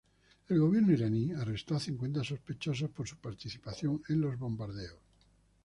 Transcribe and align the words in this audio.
El 0.49 0.57
gobierno 0.59 0.93
iraní 0.93 1.31
arrestó 1.33 1.75
a 1.75 1.79
cincuenta 1.79 2.23
sospechosos 2.23 2.89
por 2.89 3.07
su 3.07 3.17
participación 3.17 4.01
en 4.09 4.21
los 4.21 4.39
bombardeos. 4.39 4.97